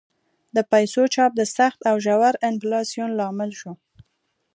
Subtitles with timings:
[0.55, 3.71] د پیسو چاپ د سخت او ژور انفلاسیون لامل شو.